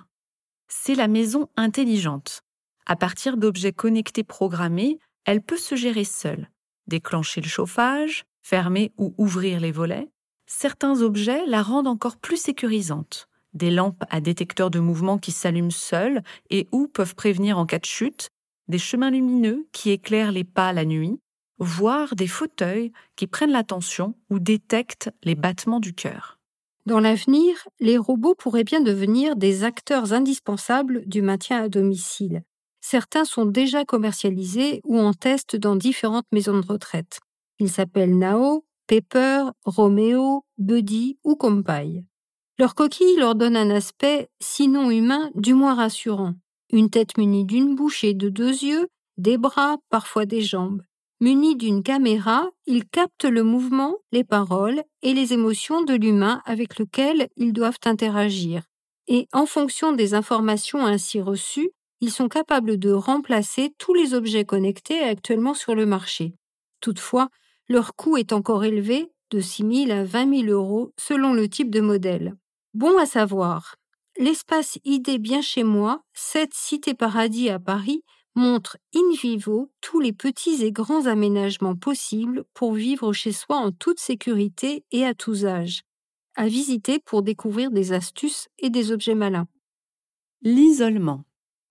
C'est 0.69 0.95
la 0.95 1.09
maison 1.09 1.49
intelligente. 1.57 2.43
À 2.87 2.97
partir 2.97 3.37
d'objets 3.37 3.73
connectés 3.73 4.25
programmés, 4.25 4.99
elle 5.25 5.43
peut 5.43 5.57
se 5.57 5.75
gérer 5.75 6.05
seule. 6.05 6.49
Déclencher 6.87 7.41
le 7.41 7.49
chauffage, 7.49 8.25
fermer 8.43 8.93
ou 8.99 9.15
ouvrir 9.19 9.61
les 9.61 9.73
volets. 9.73 10.09
Certains 10.47 11.03
objets 11.03 11.47
la 11.47 11.63
rendent 11.63 11.87
encore 11.87 12.17
plus 12.17 12.37
sécurisante. 12.37 13.29
Des 13.53 13.71
lampes 13.71 14.05
à 14.11 14.21
détecteur 14.21 14.71
de 14.71 14.79
mouvement 14.79 15.19
qui 15.19 15.33
s'allument 15.33 15.71
seules 15.71 16.23
et 16.51 16.69
ou 16.73 16.87
peuvent 16.89 17.15
prévenir 17.15 17.59
en 17.59 17.67
cas 17.67 17.79
de 17.79 17.85
chute, 17.85 18.31
des 18.69 18.79
chemins 18.79 19.11
lumineux 19.11 19.67
qui 19.73 19.91
éclairent 19.91 20.33
les 20.33 20.45
pas 20.45 20.73
la 20.73 20.85
nuit, 20.85 21.21
voire 21.61 22.17
des 22.17 22.27
fauteuils 22.27 22.91
qui 23.17 23.27
prennent 23.27 23.53
l'attention 23.53 24.15
ou 24.31 24.39
détectent 24.39 25.11
les 25.23 25.35
battements 25.35 25.81
du 25.81 25.95
cœur. 25.95 26.39
Dans 26.87 26.99
l'avenir, 26.99 27.69
les 27.79 27.99
robots 27.99 28.35
pourraient 28.35 28.65
bien 28.65 28.81
devenir 28.81 29.37
des 29.37 29.63
acteurs 29.63 30.13
indispensables 30.13 31.07
du 31.07 31.21
maintien 31.23 31.63
à 31.63 31.69
domicile. 31.69 32.43
Certains 32.81 33.27
sont 33.27 33.45
déjà 33.45 33.85
commercialisés 33.85 34.81
ou 34.85 34.99
en 34.99 35.13
test 35.13 35.55
dans 35.55 35.77
différentes 35.77 36.27
maisons 36.33 36.59
de 36.59 36.67
retraite. 36.67 37.21
Ils 37.59 37.71
s'appellent 37.71 38.19
Nao, 38.19 38.65
Pepper, 38.87 39.45
Romeo, 39.65 40.45
Buddy 40.57 41.19
ou 41.23 41.37
Compay. 41.37 42.05
Leur 42.59 42.75
coquille 42.75 43.17
leur 43.17 43.35
donne 43.35 43.57
un 43.57 43.71
aspect, 43.71 44.29
sinon 44.41 44.91
humain, 44.91 45.31
du 45.35 45.55
moins 45.55 45.75
rassurant. 45.75 46.35
Une 46.73 46.91
tête 46.91 47.19
munie 47.19 47.45
d'une 47.45 47.75
bouche 47.75 48.03
et 48.05 48.15
de 48.15 48.31
deux 48.31 48.65
yeux, 48.65 48.89
des 49.19 49.37
bras, 49.37 49.77
parfois 49.91 50.25
des 50.25 50.41
jambes. 50.41 50.83
Munis 51.23 51.55
d'une 51.55 51.83
caméra, 51.83 52.49
ils 52.67 52.89
captent 52.89 53.27
le 53.27 53.43
mouvement, 53.43 53.99
les 54.11 54.25
paroles 54.25 54.83
et 55.03 55.13
les 55.13 55.35
émotions 55.35 55.83
de 55.83 55.93
l'humain 55.93 56.41
avec 56.47 56.79
lequel 56.79 57.29
ils 57.37 57.53
doivent 57.53 57.79
interagir. 57.85 58.63
Et 59.07 59.29
en 59.35 59.45
fonction 59.45 59.93
des 59.93 60.15
informations 60.15 60.87
ainsi 60.87 61.21
reçues, 61.21 61.73
ils 62.01 62.11
sont 62.11 62.29
capables 62.29 62.79
de 62.79 62.91
remplacer 62.91 63.75
tous 63.77 63.93
les 63.93 64.15
objets 64.15 64.47
connectés 64.47 65.01
actuellement 65.03 65.53
sur 65.53 65.75
le 65.75 65.85
marché. 65.85 66.33
Toutefois, 66.81 67.29
leur 67.69 67.95
coût 67.97 68.17
est 68.17 68.33
encore 68.33 68.65
élevé, 68.65 69.11
de 69.31 69.41
6 69.41 69.87
000 69.89 69.91
à 69.91 70.05
20 70.05 70.47
000 70.47 70.49
euros 70.49 70.93
selon 70.99 71.35
le 71.35 71.51
type 71.51 71.71
de 71.71 71.83
modèle. 71.83 72.35
Bon 72.73 72.97
à 72.99 73.05
savoir, 73.05 73.77
l'espace 74.19 74.79
ID 74.85 75.21
Bien 75.21 75.43
chez 75.43 75.65
moi, 75.65 76.03
7 76.15 76.55
Cité 76.55 76.95
Paradis 76.95 77.51
à 77.51 77.59
Paris, 77.59 78.03
montre 78.35 78.79
in 78.95 79.15
vivo 79.21 79.71
tous 79.81 80.01
les 80.01 80.13
petits 80.13 80.65
et 80.65 80.73
grands 80.73 81.07
aménagements 81.07 81.77
possibles 81.77 82.45
pour 82.55 82.73
vivre 82.75 83.13
chez 83.13 83.33
soi 83.33 83.57
en 83.57 83.73
toute 83.73 84.01
sécurité 84.01 84.85
et 84.93 85.05
à 85.05 85.15
tous 85.15 85.45
âges. 85.45 85.83
À 86.37 86.47
visiter 86.47 86.99
pour 86.99 87.23
découvrir 87.23 87.71
des 87.71 87.93
astuces 87.93 88.49
et 88.59 88.71
des 88.71 88.93
objets 88.93 89.15
malins. 89.15 89.49
L'isolement. 90.43 91.25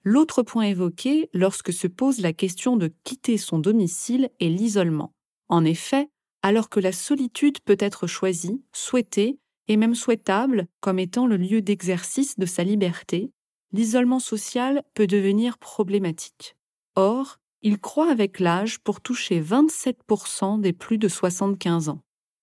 L'autre 0.03 0.43
point 0.43 0.63
évoqué 0.63 1.29
lorsque 1.33 1.73
se 1.73 1.87
pose 1.87 2.19
la 2.19 2.33
question 2.33 2.77
de 2.77 2.91
quitter 3.03 3.37
son 3.37 3.59
domicile 3.59 4.29
est 4.39 4.49
l'isolement. 4.49 5.13
En 5.49 5.65
effet, 5.65 6.09
alors 6.41 6.69
que 6.69 6.79
la 6.79 6.91
solitude 6.91 7.59
peut 7.61 7.77
être 7.79 8.07
choisie, 8.07 8.63
souhaitée 8.71 9.39
et 9.67 9.77
même 9.77 9.95
souhaitable 9.95 10.67
comme 10.79 10.99
étant 10.99 11.27
le 11.27 11.37
lieu 11.37 11.61
d'exercice 11.61 12.37
de 12.37 12.45
sa 12.45 12.63
liberté, 12.63 13.31
l'isolement 13.71 14.19
social 14.19 14.83
peut 14.93 15.07
devenir 15.07 15.57
problématique. 15.57 16.55
Or, 16.95 17.37
il 17.61 17.79
croît 17.79 18.09
avec 18.09 18.39
l'âge 18.39 18.79
pour 18.79 19.01
toucher 19.01 19.41
27% 19.41 20.61
des 20.61 20.73
plus 20.73 20.97
de 20.97 21.07
75 21.07 21.89
ans. 21.89 22.01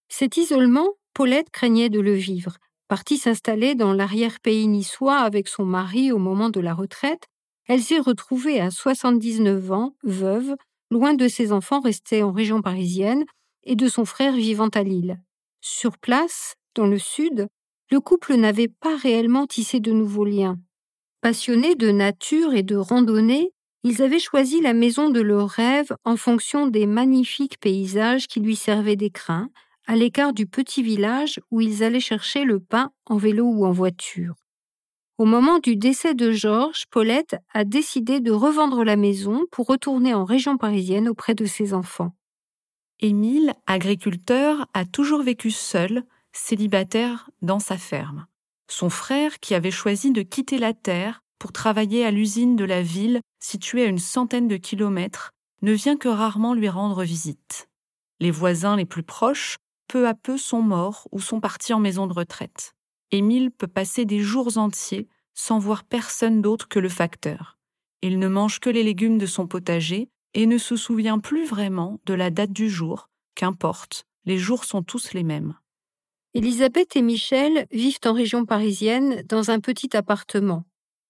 Cet 0.08 0.36
isolement, 0.36 0.94
Paulette 1.14 1.50
craignait 1.50 1.88
de 1.88 2.00
le 2.00 2.14
vivre. 2.14 2.58
Partie 2.88 3.18
s'installer 3.18 3.74
dans 3.74 3.92
l'arrière-pays 3.92 4.68
niçois 4.68 5.18
avec 5.18 5.48
son 5.48 5.64
mari 5.64 6.12
au 6.12 6.18
moment 6.18 6.50
de 6.50 6.60
la 6.60 6.74
retraite, 6.74 7.26
elle 7.66 7.82
s'est 7.82 7.98
retrouvée 7.98 8.60
à 8.60 8.70
79 8.70 9.72
ans, 9.72 9.96
veuve, 10.04 10.54
loin 10.90 11.14
de 11.14 11.26
ses 11.26 11.52
enfants 11.52 11.80
restés 11.80 12.22
en 12.22 12.30
région 12.30 12.62
parisienne 12.62 13.24
et 13.64 13.74
de 13.74 13.88
son 13.88 14.04
frère 14.04 14.34
vivant 14.34 14.68
à 14.68 14.84
Lille. 14.84 15.20
Sur 15.60 15.98
place, 15.98 16.54
dans 16.76 16.86
le 16.86 16.98
sud, 16.98 17.48
le 17.90 18.00
couple 18.00 18.34
n'avait 18.34 18.68
pas 18.68 18.96
réellement 18.96 19.46
tissé 19.46 19.80
de 19.80 19.90
nouveaux 19.90 20.24
liens. 20.24 20.58
Passionnés 21.20 21.74
de 21.74 21.90
nature 21.90 22.54
et 22.54 22.62
de 22.62 22.76
randonnée, 22.76 23.52
ils 23.82 24.02
avaient 24.02 24.18
choisi 24.18 24.60
la 24.60 24.74
maison 24.74 25.10
de 25.10 25.20
leur 25.20 25.48
rêve 25.48 25.92
en 26.04 26.16
fonction 26.16 26.66
des 26.66 26.86
magnifiques 26.86 27.58
paysages 27.60 28.26
qui 28.26 28.40
lui 28.40 28.56
servaient 28.56 28.96
d'écrin, 28.96 29.48
à 29.86 29.94
l'écart 29.94 30.32
du 30.32 30.46
petit 30.46 30.82
village 30.82 31.40
où 31.50 31.60
ils 31.60 31.84
allaient 31.84 32.00
chercher 32.00 32.44
le 32.44 32.58
pain 32.58 32.90
en 33.06 33.16
vélo 33.16 33.44
ou 33.44 33.64
en 33.64 33.72
voiture. 33.72 34.34
Au 35.18 35.24
moment 35.24 35.60
du 35.60 35.76
décès 35.76 36.14
de 36.14 36.32
Georges, 36.32 36.84
Paulette 36.90 37.36
a 37.54 37.64
décidé 37.64 38.20
de 38.20 38.32
revendre 38.32 38.84
la 38.84 38.96
maison 38.96 39.44
pour 39.50 39.66
retourner 39.66 40.12
en 40.12 40.24
région 40.24 40.58
parisienne 40.58 41.08
auprès 41.08 41.34
de 41.34 41.46
ses 41.46 41.72
enfants. 41.72 42.12
Émile, 43.00 43.54
agriculteur, 43.66 44.66
a 44.74 44.84
toujours 44.84 45.22
vécu 45.22 45.50
seul, 45.50 46.02
célibataire, 46.32 47.30
dans 47.40 47.60
sa 47.60 47.78
ferme. 47.78 48.26
Son 48.68 48.90
frère, 48.90 49.38
qui 49.40 49.54
avait 49.54 49.70
choisi 49.70 50.10
de 50.10 50.22
quitter 50.22 50.58
la 50.58 50.74
terre 50.74 51.22
pour 51.38 51.52
travailler 51.52 52.04
à 52.04 52.10
l'usine 52.10 52.56
de 52.56 52.64
la 52.64 52.82
ville, 52.82 53.20
située 53.40 53.84
à 53.84 53.88
une 53.88 53.98
centaine 53.98 54.48
de 54.48 54.56
kilomètres, 54.56 55.30
ne 55.62 55.72
vient 55.72 55.96
que 55.96 56.08
rarement 56.08 56.54
lui 56.54 56.68
rendre 56.68 57.04
visite. 57.04 57.68
Les 58.20 58.30
voisins 58.30 58.76
les 58.76 58.84
plus 58.84 59.02
proches, 59.02 59.56
peu 59.88 60.08
à 60.08 60.14
peu, 60.14 60.38
sont 60.38 60.62
morts 60.62 61.06
ou 61.12 61.20
sont 61.20 61.40
partis 61.40 61.72
en 61.72 61.80
maison 61.80 62.06
de 62.06 62.12
retraite. 62.12 62.72
Émile 63.12 63.50
peut 63.50 63.68
passer 63.68 64.04
des 64.04 64.20
jours 64.20 64.58
entiers 64.58 65.08
sans 65.34 65.58
voir 65.58 65.84
personne 65.84 66.42
d'autre 66.42 66.66
que 66.68 66.78
le 66.78 66.88
facteur. 66.88 67.58
Il 68.02 68.18
ne 68.18 68.28
mange 68.28 68.58
que 68.58 68.70
les 68.70 68.82
légumes 68.82 69.18
de 69.18 69.26
son 69.26 69.46
potager 69.46 70.08
et 70.34 70.46
ne 70.46 70.58
se 70.58 70.76
souvient 70.76 71.18
plus 71.18 71.46
vraiment 71.46 72.00
de 72.04 72.14
la 72.14 72.30
date 72.30 72.52
du 72.52 72.68
jour, 72.68 73.08
qu'importe, 73.34 74.04
les 74.24 74.38
jours 74.38 74.64
sont 74.64 74.82
tous 74.82 75.12
les 75.12 75.22
mêmes. 75.22 75.54
Elisabeth 76.36 76.96
et 76.96 77.00
Michel 77.00 77.66
vivent 77.72 78.00
en 78.04 78.12
région 78.12 78.44
parisienne 78.44 79.22
dans 79.26 79.50
un 79.50 79.58
petit 79.58 79.96
appartement. 79.96 80.64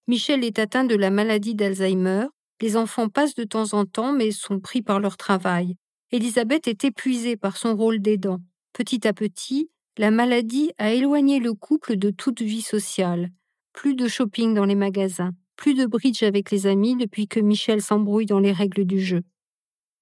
Michel 0.07 0.45
est 0.45 0.57
atteint 0.57 0.85
de 0.85 0.95
la 0.95 1.09
maladie 1.09 1.53
d'Alzheimer. 1.53 2.27
Les 2.61 2.77
enfants 2.77 3.09
passent 3.09 3.35
de 3.35 3.43
temps 3.43 3.73
en 3.73 3.83
temps 3.83 4.13
mais 4.13 4.31
sont 4.31 4.61
pris 4.61 4.81
par 4.81 5.01
leur 5.01 5.17
travail. 5.17 5.75
Elisabeth 6.13 6.69
est 6.69 6.85
épuisée 6.85 7.35
par 7.35 7.57
son 7.57 7.75
rôle 7.75 7.99
d'aidant. 7.99 8.39
Petit 8.71 9.05
à 9.05 9.11
petit, 9.11 9.69
la 9.97 10.11
maladie 10.11 10.71
a 10.77 10.93
éloigné 10.93 11.39
le 11.39 11.53
couple 11.53 11.97
de 11.97 12.09
toute 12.09 12.41
vie 12.41 12.61
sociale. 12.61 13.29
Plus 13.73 13.95
de 13.95 14.07
shopping 14.07 14.53
dans 14.53 14.63
les 14.63 14.75
magasins, 14.75 15.33
plus 15.57 15.73
de 15.73 15.85
bridge 15.85 16.23
avec 16.23 16.51
les 16.51 16.67
amis 16.67 16.95
depuis 16.95 17.27
que 17.27 17.41
Michel 17.41 17.81
s'embrouille 17.81 18.27
dans 18.27 18.39
les 18.39 18.53
règles 18.53 18.85
du 18.85 19.01
jeu. 19.01 19.23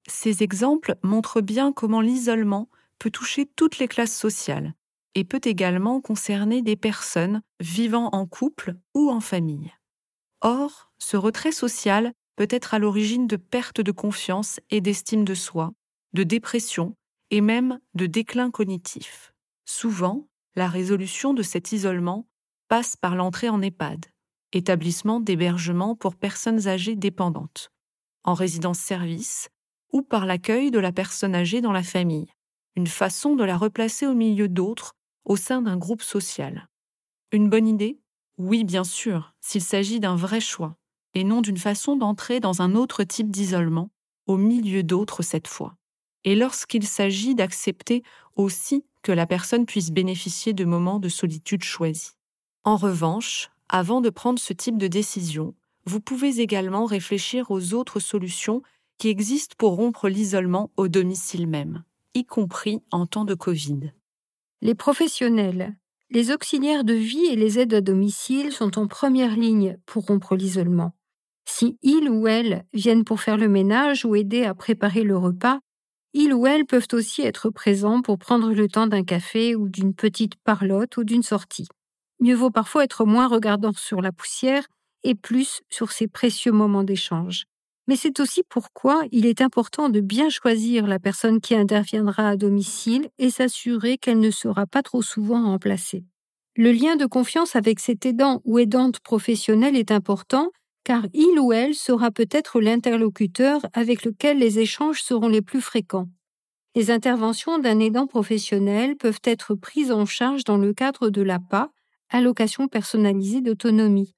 Ces 0.08 0.44
exemples 0.44 0.94
montrent 1.02 1.42
bien 1.42 1.72
comment 1.72 2.02
l'isolement 2.02 2.70
peut 3.00 3.10
toucher 3.10 3.48
toutes 3.56 3.80
les 3.80 3.88
classes 3.88 4.16
sociales 4.16 4.76
et 5.16 5.24
peut 5.24 5.42
également 5.44 6.02
concerner 6.02 6.62
des 6.62 6.76
personnes 6.76 7.42
vivant 7.60 8.10
en 8.12 8.28
couple 8.28 8.76
ou 8.94 9.10
en 9.10 9.22
famille. 9.22 9.74
Or, 10.42 10.92
ce 11.00 11.18
retrait 11.18 11.54
social 11.54 12.14
peut 12.36 12.48
être 12.50 12.74
à 12.74 12.80
l'origine 12.80 13.28
de 13.28 13.38
perte 13.38 13.82
de 13.82 13.92
confiance 13.92 14.60
et 14.70 14.82
d'estime 14.82 15.24
de 15.24 15.34
soi, 15.34 15.72
de 16.14 16.24
dépression 16.24 16.96
et 17.32 17.42
même 17.42 17.80
de 17.94 18.06
déclin 18.06 18.52
cognitif. 18.52 19.34
Souvent, 19.66 20.28
la 20.56 20.68
résolution 20.68 21.34
de 21.34 21.42
cet 21.44 21.72
isolement 21.72 22.28
passe 22.68 22.96
par 22.96 23.16
l'entrée 23.16 23.50
en 23.50 23.62
EHPAD, 23.62 24.06
établissement 24.52 25.20
d'hébergement 25.20 25.96
pour 25.96 26.16
personnes 26.16 26.68
âgées 26.68 26.96
dépendantes, 26.96 27.72
en 28.24 28.34
résidence-service 28.34 29.50
ou 29.92 30.02
par 30.02 30.26
l'accueil 30.26 30.72
de 30.72 30.80
la 30.80 30.92
personne 30.92 31.36
âgée 31.36 31.62
dans 31.62 31.72
la 31.72 31.84
famille, 31.84 32.28
une 32.76 32.88
façon 32.88 33.36
de 33.36 33.44
la 33.44 33.58
replacer 33.58 34.06
au 34.08 34.14
milieu 34.14 34.48
d'autres 34.48 34.96
au 35.26 35.36
sein 35.36 35.62
d'un 35.62 35.78
groupe 35.78 36.02
social. 36.02 36.68
Une 37.32 37.50
bonne 37.50 37.68
idée? 37.68 38.00
Oui, 38.38 38.64
bien 38.64 38.84
sûr, 38.84 39.34
s'il 39.42 39.62
s'agit 39.62 40.00
d'un 40.00 40.16
vrai 40.16 40.40
choix, 40.40 40.78
et 41.14 41.24
non 41.24 41.42
d'une 41.42 41.58
façon 41.58 41.96
d'entrer 41.96 42.40
dans 42.40 42.62
un 42.62 42.76
autre 42.76 43.04
type 43.04 43.32
d'isolement, 43.32 43.90
au 44.28 44.38
milieu 44.38 44.84
d'autres 44.84 45.24
cette 45.24 45.48
fois. 45.48 45.76
Et 46.24 46.36
lorsqu'il 46.36 46.86
s'agit 46.86 47.36
d'accepter 47.36 48.04
aussi 48.36 48.86
que 49.04 49.12
la 49.12 49.28
personne 49.28 49.66
puisse 49.66 49.92
bénéficier 49.92 50.54
de 50.54 50.66
moments 50.66 51.00
de 51.00 51.10
solitude 51.10 51.64
choisis. 51.64 52.16
En 52.64 52.76
revanche, 52.76 53.52
avant 53.70 54.02
de 54.02 54.10
prendre 54.10 54.40
ce 54.40 54.54
type 54.54 54.78
de 54.78 54.88
décision, 54.88 55.54
vous 55.86 56.02
pouvez 56.02 56.40
également 56.40 56.86
réfléchir 56.86 57.52
aux 57.52 57.74
autres 57.74 58.00
solutions 58.00 58.64
qui 58.98 59.10
existent 59.10 59.56
pour 59.58 59.76
rompre 59.76 60.10
l'isolement 60.10 60.72
au 60.78 60.88
domicile 60.88 61.48
même, 61.48 61.84
y 62.14 62.26
compris 62.26 62.82
en 62.92 63.06
temps 63.06 63.26
de 63.26 63.36
Covid. 63.36 63.92
Les 64.66 64.74
professionnels, 64.74 65.76
les 66.10 66.32
auxiliaires 66.32 66.84
de 66.84 66.96
vie 66.96 67.28
et 67.28 67.36
les 67.36 67.60
aides 67.60 67.76
à 67.76 67.82
domicile 67.82 68.52
sont 68.52 68.80
en 68.80 68.88
première 68.88 69.36
ligne 69.36 69.78
pour 69.86 70.08
rompre 70.08 70.36
l'isolement. 70.36 70.96
Si 71.48 71.78
ils 71.84 72.10
ou 72.10 72.28
elles 72.28 72.66
viennent 72.74 73.04
pour 73.04 73.22
faire 73.22 73.38
le 73.38 73.48
ménage 73.48 74.06
ou 74.06 74.16
aider 74.16 74.44
à 74.44 74.56
préparer 74.56 75.04
le 75.04 75.16
repas, 75.16 75.60
ils 76.16 76.34
ou 76.34 76.48
elles 76.48 76.66
peuvent 76.66 76.88
aussi 76.94 77.22
être 77.22 77.52
présents 77.52 78.02
pour 78.02 78.18
prendre 78.18 78.54
le 78.54 78.68
temps 78.68 78.88
d'un 78.88 79.04
café 79.04 79.56
ou 79.56 79.70
d'une 79.70 79.94
petite 79.94 80.34
parlotte 80.38 80.98
ou 80.98 81.04
d'une 81.04 81.22
sortie. 81.22 81.68
Mieux 82.20 82.34
vaut 82.34 82.50
parfois 82.50 82.86
être 82.86 83.06
moins 83.06 83.28
regardant 83.28 83.72
sur 83.72 84.02
la 84.02 84.12
poussière 84.12 84.66
et 85.04 85.14
plus 85.14 85.62
sur 85.70 85.92
ces 85.92 86.08
précieux 86.08 86.52
moments 86.52 86.84
d'échange 86.84 87.46
mais 87.88 87.96
c'est 87.96 88.20
aussi 88.20 88.42
pourquoi 88.48 89.04
il 89.12 89.26
est 89.26 89.42
important 89.42 89.90
de 89.90 90.00
bien 90.00 90.30
choisir 90.30 90.88
la 90.88 91.00
personne 91.00 91.40
qui 91.42 91.56
interviendra 91.56 92.30
à 92.30 92.36
domicile 92.36 93.10
et 93.20 93.30
s'assurer 93.30 93.98
qu'elle 93.98 94.20
ne 94.20 94.32
sera 94.32 94.66
pas 94.66 94.82
trop 94.82 95.02
souvent 95.02 95.44
remplacée. 95.44 96.04
Le 96.56 96.72
lien 96.72 96.96
de 96.96 97.06
confiance 97.06 97.56
avec 97.56 97.80
cet 97.80 98.06
aidant 98.06 98.42
ou 98.46 98.60
aidante 98.60 99.00
professionnelle 99.00 99.76
est 99.76 99.92
important 99.92 100.52
car 100.86 101.06
il 101.14 101.40
ou 101.40 101.52
elle 101.52 101.74
sera 101.74 102.12
peut-être 102.12 102.62
l'interlocuteur 102.62 103.60
avec 103.74 104.06
lequel 104.06 104.38
les 104.38 104.60
échanges 104.60 105.02
seront 105.02 105.28
les 105.28 105.42
plus 105.42 105.62
fréquents. 105.62 106.08
Les 106.76 106.92
interventions 106.92 107.58
d'un 107.58 107.80
aidant 107.80 108.08
professionnel 108.08 108.96
peuvent 108.96 109.22
être 109.24 109.56
prises 109.56 109.92
en 109.92 110.06
charge 110.06 110.44
dans 110.44 110.58
le 110.58 110.74
cadre 110.74 111.10
de 111.10 111.22
l'APA, 111.22 111.72
allocation 112.10 112.68
personnalisée 112.68 113.42
d'autonomie. 113.42 114.14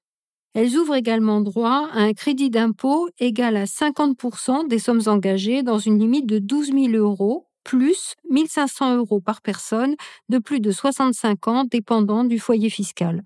Elles 0.54 0.76
ouvrent 0.76 0.96
également 0.96 1.40
droit 1.40 1.88
à 1.92 2.00
un 2.00 2.12
crédit 2.12 2.50
d'impôt 2.50 3.08
égal 3.18 3.56
à 3.56 3.64
50% 3.64 4.66
des 4.68 4.78
sommes 4.78 5.02
engagées 5.06 5.62
dans 5.62 5.78
une 5.78 5.98
limite 5.98 6.26
de 6.26 6.38
12 6.38 6.72
000 6.72 6.88
euros 6.94 7.46
plus 7.64 8.14
1 8.30 8.46
500 8.46 8.96
euros 8.96 9.20
par 9.20 9.42
personne 9.42 9.94
de 10.30 10.38
plus 10.38 10.60
de 10.60 10.70
65 10.70 11.48
ans 11.48 11.64
dépendant 11.64 12.24
du 12.24 12.38
foyer 12.38 12.70
fiscal. 12.70 13.24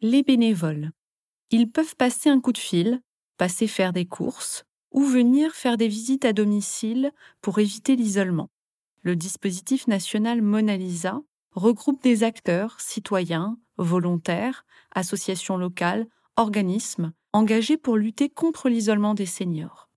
Les 0.00 0.24
bénévoles. 0.24 0.90
Ils 1.50 1.70
peuvent 1.70 1.94
passer 1.94 2.28
un 2.28 2.40
coup 2.40 2.52
de 2.52 2.58
fil, 2.58 3.00
passer 3.38 3.68
faire 3.68 3.92
des 3.92 4.04
courses 4.04 4.64
ou 4.90 5.04
venir 5.04 5.52
faire 5.52 5.76
des 5.76 5.86
visites 5.86 6.24
à 6.24 6.32
domicile 6.32 7.12
pour 7.40 7.60
éviter 7.60 7.94
l'isolement. 7.94 8.50
Le 9.02 9.14
dispositif 9.14 9.86
national 9.86 10.42
Mona 10.42 10.76
Lisa 10.76 11.20
regroupe 11.52 12.02
des 12.02 12.24
acteurs, 12.24 12.80
citoyens, 12.80 13.58
volontaires, 13.76 14.64
associations 14.92 15.56
locales, 15.56 16.06
organismes 16.36 17.12
engagés 17.32 17.76
pour 17.76 17.96
lutter 17.96 18.28
contre 18.28 18.68
l'isolement 18.68 19.14
des 19.14 19.26
seniors. 19.26 19.88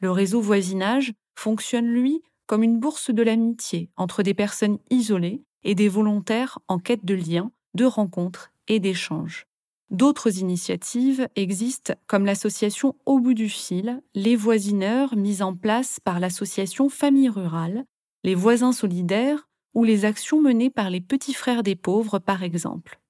Le 0.00 0.10
réseau 0.10 0.40
voisinage 0.40 1.12
fonctionne, 1.34 1.88
lui, 1.88 2.22
comme 2.46 2.62
une 2.62 2.78
bourse 2.78 3.10
de 3.10 3.22
l'amitié 3.22 3.90
entre 3.96 4.22
des 4.22 4.34
personnes 4.34 4.78
isolées 4.90 5.42
et 5.64 5.74
des 5.74 5.88
volontaires 5.88 6.58
en 6.68 6.78
quête 6.78 7.04
de 7.04 7.14
liens, 7.14 7.50
de 7.74 7.84
rencontres 7.84 8.52
et 8.68 8.78
d'échanges. 8.78 9.46
D'autres 9.90 10.38
initiatives 10.38 11.28
existent 11.36 11.94
comme 12.06 12.26
l'association 12.26 12.96
Au 13.06 13.20
bout 13.20 13.34
du 13.34 13.48
fil, 13.48 14.02
les 14.14 14.34
voisineurs 14.34 15.16
mise 15.16 15.42
en 15.42 15.54
place 15.54 16.00
par 16.00 16.18
l'association 16.18 16.88
Famille 16.88 17.28
Rurale, 17.28 17.84
les 18.24 18.34
voisins 18.34 18.72
solidaires 18.72 19.48
ou 19.74 19.84
les 19.84 20.04
actions 20.04 20.42
menées 20.42 20.70
par 20.70 20.90
les 20.90 21.00
petits 21.00 21.34
frères 21.34 21.62
des 21.62 21.76
pauvres 21.76 22.18
par 22.18 22.42
exemple. 22.42 23.00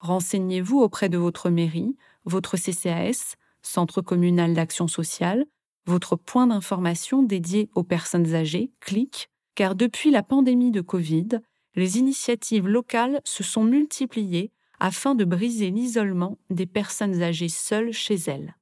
Renseignez-vous 0.00 0.78
auprès 0.78 1.08
de 1.08 1.18
votre 1.18 1.50
mairie, 1.50 1.96
votre 2.24 2.56
CCAS, 2.56 3.34
Centre 3.62 4.00
communal 4.00 4.54
d'action 4.54 4.86
sociale, 4.86 5.44
votre 5.86 6.16
point 6.16 6.46
d'information 6.46 7.22
dédié 7.22 7.70
aux 7.74 7.82
personnes 7.82 8.34
âgées, 8.34 8.70
CLIC, 8.80 9.28
car 9.54 9.74
depuis 9.74 10.10
la 10.10 10.22
pandémie 10.22 10.70
de 10.70 10.80
Covid, 10.80 11.40
les 11.74 11.98
initiatives 11.98 12.68
locales 12.68 13.20
se 13.24 13.42
sont 13.42 13.64
multipliées 13.64 14.52
afin 14.80 15.14
de 15.14 15.24
briser 15.24 15.70
l'isolement 15.70 16.38
des 16.50 16.66
personnes 16.66 17.22
âgées 17.22 17.48
seules 17.48 17.92
chez 17.92 18.14
elles. 18.26 18.54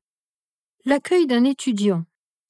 L'accueil 0.85 1.26
d'un 1.26 1.45
étudiant. 1.45 2.05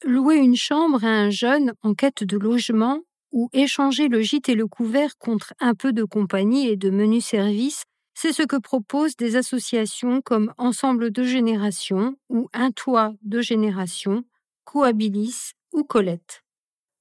Louer 0.04 0.36
une 0.36 0.56
chambre 0.56 1.04
à 1.04 1.08
un 1.08 1.30
jeune 1.30 1.72
en 1.82 1.94
quête 1.94 2.22
de 2.22 2.36
logement 2.36 3.00
ou 3.32 3.48
échanger 3.52 4.08
le 4.08 4.20
gîte 4.20 4.48
et 4.48 4.54
le 4.54 4.66
couvert 4.66 5.16
contre 5.18 5.54
un 5.58 5.74
peu 5.74 5.92
de 5.92 6.04
compagnie 6.04 6.68
et 6.68 6.76
de 6.76 6.90
menus 6.90 7.24
services, 7.24 7.84
c'est 8.16 8.32
ce 8.32 8.42
que 8.42 8.56
proposent 8.56 9.16
des 9.16 9.36
associations 9.36 10.22
comme 10.22 10.54
Ensemble 10.56 11.12
de 11.12 11.22
générations 11.22 12.16
ou 12.30 12.48
Un 12.54 12.70
toit 12.70 13.12
de 13.20 13.42
génération, 13.42 14.24
Coabilis 14.64 15.52
ou 15.74 15.84
Colette. 15.84 16.42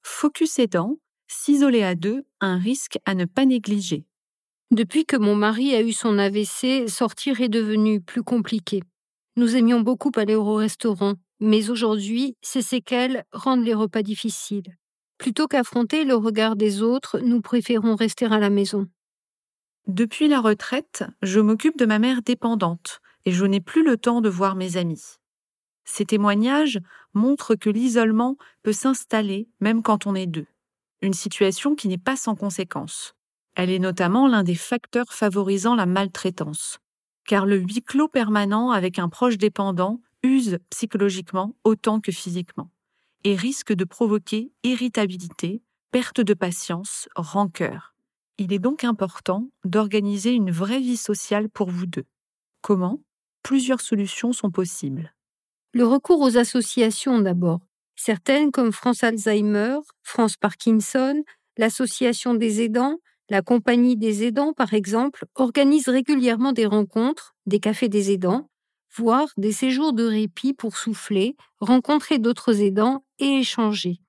Focus 0.04 0.60
aidant, 0.60 0.98
s'isoler 1.28 1.84
à 1.84 1.96
deux, 1.96 2.26
un 2.42 2.58
risque 2.58 3.00
à 3.06 3.16
ne 3.16 3.24
pas 3.24 3.46
négliger. 3.46 4.04
Depuis 4.72 5.06
que 5.06 5.16
mon 5.16 5.36
mari 5.36 5.74
a 5.74 5.82
eu 5.82 5.94
son 5.94 6.20
AVC, 6.20 6.90
sortir 6.90 7.40
est 7.40 7.50
devenu 7.50 8.02
plus 8.02 8.22
compliqué. 8.22 8.84
Nous 9.38 9.56
aimions 9.56 9.80
beaucoup 9.80 10.12
aller 10.18 10.36
au 10.36 10.56
restaurant, 10.56 11.14
mais 11.40 11.70
aujourd'hui, 11.70 12.36
ces 12.42 12.62
séquelles 12.62 13.24
rendent 13.32 13.64
les 13.64 13.74
repas 13.74 14.04
difficiles. 14.04 14.76
Plutôt 15.18 15.48
qu'affronter 15.48 16.04
le 16.04 16.16
regard 16.16 16.58
des 16.58 16.82
autres, 16.82 17.20
nous 17.20 17.40
préférons 17.40 17.96
rester 17.96 18.26
à 18.26 18.38
la 18.38 18.50
maison. 18.50 18.90
Depuis 19.88 20.28
la 20.28 20.42
retraite, 20.42 21.04
je 21.22 21.40
m'occupe 21.40 21.78
de 21.78 21.86
ma 21.86 22.00
mère 22.00 22.24
dépendante 22.24 23.02
et 23.26 23.32
je 23.32 23.46
n'ai 23.46 23.62
plus 23.62 23.84
le 23.84 23.98
temps 23.98 24.20
de 24.20 24.30
voir 24.30 24.56
mes 24.56 24.78
amis. 24.78 25.18
Ces 25.84 26.06
témoignages 26.06 26.80
montrent 27.14 27.54
que 27.54 27.70
l'isolement 27.70 28.36
peut 28.64 28.74
s'installer 28.74 29.48
même 29.60 29.84
quand 29.84 30.08
on 30.08 30.16
est 30.16 30.26
deux, 30.26 30.48
une 31.02 31.14
situation 31.14 31.76
qui 31.76 31.88
n'est 31.88 32.00
pas 32.00 32.16
sans 32.16 32.36
conséquences. 32.36 33.14
Elle 33.54 33.70
est 33.70 33.80
notamment 33.80 34.28
l'un 34.28 34.44
des 34.44 34.56
facteurs 34.56 35.14
favorisant 35.14 35.76
la 35.76 35.86
maltraitance, 35.86 36.80
car 37.28 37.46
le 37.46 37.58
huis 37.58 37.84
clos 37.84 38.08
permanent 38.08 38.72
avec 38.72 38.98
un 38.98 39.08
proche 39.08 39.38
dépendant 39.38 40.02
use 40.24 40.58
psychologiquement 40.72 41.56
autant 41.64 42.02
que 42.02 42.12
physiquement, 42.12 42.72
et 43.24 43.36
risque 43.36 43.72
de 43.72 43.86
provoquer 43.86 44.52
irritabilité, 44.64 45.62
perte 45.92 46.22
de 46.22 46.34
patience, 46.34 47.08
rancœur. 47.16 47.95
Il 48.38 48.52
est 48.52 48.60
donc 48.60 48.84
important 48.84 49.50
d'organiser 49.64 50.32
une 50.32 50.52
vraie 50.52 50.80
vie 50.80 50.98
sociale 50.98 51.50
pour 51.50 51.70
vous 51.70 51.86
deux. 51.86 52.06
Comment? 52.62 53.02
Plusieurs 53.44 53.80
solutions 53.80 54.34
sont 54.34 54.52
possibles. 54.52 55.14
Le 55.74 55.86
recours 55.86 56.22
aux 56.22 56.38
associations 56.38 57.20
d'abord. 57.20 57.62
Certaines 57.96 58.52
comme 58.52 58.74
France 58.74 59.04
Alzheimer, 59.04 59.78
France 60.04 60.36
Parkinson, 60.36 61.24
l'Association 61.58 62.34
des 62.34 62.62
aidants, 62.62 62.98
la 63.30 63.42
Compagnie 63.42 63.96
des 63.96 64.26
aidants, 64.26 64.54
par 64.54 64.74
exemple, 64.74 65.26
organise 65.36 65.88
régulièrement 65.88 66.52
des 66.52 66.66
rencontres, 66.66 67.36
des 67.46 67.60
cafés 67.60 67.90
des 67.90 68.12
aidants, 68.12 68.50
voire 68.96 69.30
des 69.38 69.52
séjours 69.52 69.94
de 69.94 70.04
répit 70.04 70.54
pour 70.54 70.78
souffler, 70.78 71.36
rencontrer 71.60 72.20
d'autres 72.20 72.62
aidants 72.62 73.04
et 73.20 73.40
échanger. 73.40 74.02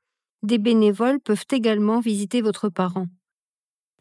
Des 0.43 0.59
bénévoles 0.59 1.21
peuvent 1.21 1.47
également 1.51 2.01
visiter 2.01 2.43
votre 2.43 2.69
parent. 2.69 3.07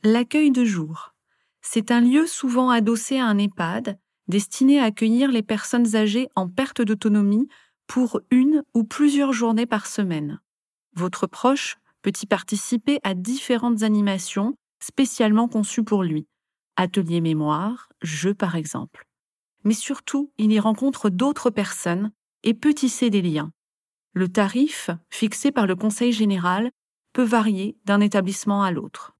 L'accueil 0.08 0.52
de 0.52 0.64
jour. 0.66 1.16
C'est 1.64 1.90
un 1.90 2.00
lieu 2.00 2.28
souvent 2.28 2.70
adossé 2.70 3.18
à 3.18 3.26
un 3.26 3.40
EHPAD, 3.40 3.98
destiné 4.28 4.80
à 4.80 4.84
accueillir 4.84 5.32
les 5.32 5.42
personnes 5.42 5.96
âgées 5.96 6.28
en 6.36 6.48
perte 6.48 6.84
d'autonomie 6.84 7.48
pour 7.88 8.22
une 8.30 8.64
ou 8.76 8.84
plusieurs 8.84 9.34
journées 9.34 9.66
par 9.66 9.88
semaine. 9.88 10.40
Votre 10.94 11.26
proche 11.26 11.78
peut 12.04 12.12
y 12.22 12.28
participer 12.28 13.00
à 13.02 13.16
différentes 13.16 13.82
animations 13.82 14.54
spécialement 14.80 15.48
conçu 15.48 15.84
pour 15.84 16.04
lui. 16.04 16.28
Atelier 16.76 17.20
mémoire, 17.20 17.90
jeu 18.04 18.36
par 18.36 18.56
exemple. 18.56 19.08
Mais 19.64 19.74
surtout, 19.74 20.32
il 20.38 20.52
y 20.52 20.60
rencontre 20.60 21.10
d'autres 21.10 21.50
personnes 21.50 22.12
et 22.44 22.54
peut 22.54 22.76
tisser 22.76 23.10
des 23.10 23.24
liens. 23.24 23.52
Le 24.14 24.28
tarif, 24.28 24.92
fixé 25.10 25.52
par 25.52 25.66
le 25.66 25.76
Conseil 25.76 26.12
général, 26.12 26.70
peut 27.12 27.24
varier 27.24 27.76
d'un 27.86 28.02
établissement 28.02 28.62
à 28.62 28.70
l'autre. 28.70 29.15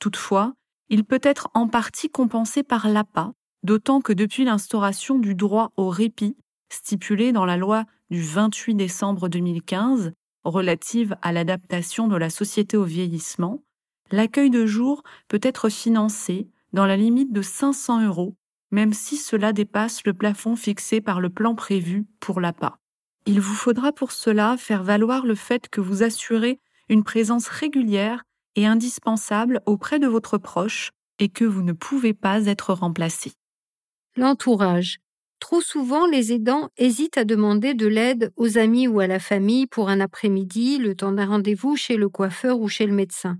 Toutefois, 0.00 0.54
il 0.88 1.04
peut 1.04 1.20
être 1.22 1.48
en 1.54 1.68
partie 1.68 2.10
compensé 2.10 2.62
par 2.62 2.88
l'APA, 2.88 3.32
d'autant 3.62 4.00
que 4.00 4.12
depuis 4.12 4.44
l'instauration 4.44 5.18
du 5.18 5.34
droit 5.34 5.72
au 5.76 5.88
répit, 5.88 6.36
stipulé 6.70 7.32
dans 7.32 7.44
la 7.44 7.56
loi 7.56 7.84
du 8.10 8.22
28 8.22 8.74
décembre 8.74 9.28
2015 9.28 10.12
relative 10.42 11.16
à 11.22 11.32
l'adaptation 11.32 12.08
de 12.08 12.16
la 12.16 12.30
société 12.30 12.76
au 12.76 12.84
vieillissement, 12.84 13.62
l'accueil 14.10 14.50
de 14.50 14.66
jour 14.66 15.02
peut 15.28 15.40
être 15.42 15.68
financé 15.68 16.48
dans 16.72 16.86
la 16.86 16.96
limite 16.96 17.32
de 17.32 17.42
500 17.42 18.06
euros, 18.06 18.34
même 18.70 18.94
si 18.94 19.16
cela 19.16 19.52
dépasse 19.52 20.04
le 20.06 20.14
plafond 20.14 20.56
fixé 20.56 21.00
par 21.00 21.20
le 21.20 21.28
plan 21.28 21.54
prévu 21.54 22.06
pour 22.20 22.40
l'APA. 22.40 22.78
Il 23.26 23.40
vous 23.40 23.54
faudra 23.54 23.92
pour 23.92 24.12
cela 24.12 24.56
faire 24.56 24.82
valoir 24.82 25.26
le 25.26 25.34
fait 25.34 25.68
que 25.68 25.82
vous 25.82 26.02
assurez 26.02 26.58
une 26.88 27.04
présence 27.04 27.48
régulière 27.48 28.24
et 28.56 28.66
indispensable 28.66 29.60
auprès 29.66 29.98
de 29.98 30.06
votre 30.06 30.38
proche 30.38 30.90
et 31.18 31.28
que 31.28 31.44
vous 31.44 31.62
ne 31.62 31.72
pouvez 31.72 32.14
pas 32.14 32.46
être 32.46 32.72
remplacé. 32.72 33.32
L'entourage. 34.16 34.98
Trop 35.38 35.60
souvent, 35.60 36.06
les 36.06 36.32
aidants 36.32 36.68
hésitent 36.76 37.16
à 37.16 37.24
demander 37.24 37.74
de 37.74 37.86
l'aide 37.86 38.32
aux 38.36 38.58
amis 38.58 38.88
ou 38.88 39.00
à 39.00 39.06
la 39.06 39.18
famille 39.18 39.66
pour 39.66 39.88
un 39.88 40.00
après-midi, 40.00 40.78
le 40.78 40.94
temps 40.94 41.12
d'un 41.12 41.26
rendez-vous 41.26 41.76
chez 41.76 41.96
le 41.96 42.08
coiffeur 42.08 42.60
ou 42.60 42.68
chez 42.68 42.86
le 42.86 42.92
médecin 42.92 43.38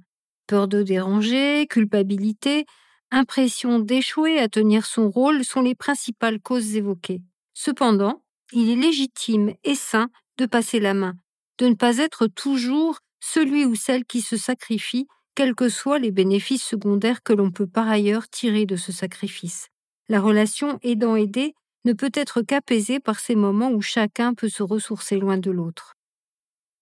peur 0.51 0.67
de 0.67 0.83
déranger, 0.83 1.69
culpabilité, 1.69 2.67
impression 3.13 3.79
d'échouer 3.79 4.41
à 4.41 4.49
tenir 4.49 4.85
son 4.85 5.09
rôle 5.09 5.45
sont 5.45 5.63
les 5.63 5.77
principales 5.77 6.41
causes 6.41 6.75
évoquées. 6.75 7.23
Cependant, 7.55 8.25
il 8.53 8.69
est 8.69 8.75
légitime 8.75 9.55
et 9.63 9.77
sain 9.77 10.09
de 10.39 10.47
passer 10.47 10.81
la 10.81 10.93
main, 10.93 11.15
de 11.59 11.69
ne 11.69 11.75
pas 11.75 11.99
être 11.99 12.27
toujours 12.27 12.99
celui 13.21 13.65
ou 13.65 13.75
celle 13.75 14.05
qui 14.05 14.21
se 14.21 14.37
sacrifie, 14.37 15.07
quels 15.35 15.55
que 15.55 15.69
soient 15.69 15.99
les 15.99 16.11
bénéfices 16.11 16.63
secondaires 16.63 17.23
que 17.23 17.33
l'on 17.33 17.51
peut 17.51 17.67
par 17.67 17.89
ailleurs 17.89 18.29
tirer 18.29 18.67
de 18.67 18.77
ce 18.77 18.93
sacrifice. 18.93 19.69
La 20.09 20.21
relation 20.21 20.79
aidant-aidé 20.83 21.55
ne 21.85 21.93
peut 21.93 22.11
être 22.15 22.43
qu'apaisée 22.43 23.01
par 23.01 23.21
ces 23.21 23.35
moments 23.37 23.71
où 23.71 23.81
chacun 23.81 24.35
peut 24.35 24.49
se 24.49 24.63
ressourcer 24.63 25.17
loin 25.17 25.39
de 25.39 25.51
l'autre. 25.51 25.95